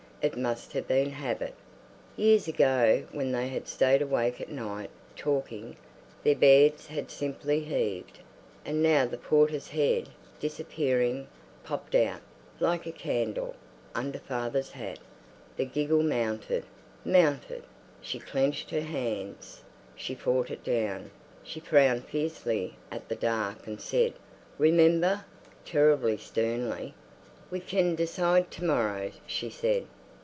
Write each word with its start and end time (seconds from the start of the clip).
It 0.23 0.37
must 0.37 0.73
have 0.73 0.87
been 0.87 1.09
habit. 1.09 1.55
Years 2.15 2.47
ago, 2.47 3.07
when 3.11 3.31
they 3.31 3.47
had 3.47 3.67
stayed 3.67 4.03
awake 4.03 4.39
at 4.39 4.49
night 4.51 4.91
talking, 5.15 5.77
their 6.23 6.35
beds 6.35 6.85
had 6.85 7.09
simply 7.09 7.61
heaved. 7.61 8.19
And 8.63 8.83
now 8.83 9.07
the 9.07 9.17
porter's 9.17 9.69
head, 9.69 10.09
disappearing, 10.39 11.27
popped 11.63 11.95
out, 11.95 12.21
like 12.59 12.85
a 12.85 12.91
candle, 12.91 13.55
under 13.95 14.19
father's 14.19 14.69
hat.... 14.73 14.99
The 15.57 15.65
giggle 15.65 16.03
mounted, 16.03 16.65
mounted; 17.03 17.63
she 17.99 18.19
clenched 18.19 18.69
her 18.69 18.81
hands; 18.81 19.63
she 19.95 20.13
fought 20.13 20.51
it 20.51 20.63
down; 20.63 21.09
she 21.41 21.59
frowned 21.59 22.05
fiercely 22.05 22.75
at 22.91 23.09
the 23.09 23.15
dark 23.15 23.65
and 23.65 23.81
said 23.81 24.13
"Remember" 24.59 25.25
terribly 25.65 26.17
sternly. 26.17 26.93
"We 27.49 27.59
can 27.59 27.95
decide 27.95 28.51
to 28.51 28.63
morrow," 28.63 29.09
she 29.25 29.49
said. 29.49 29.87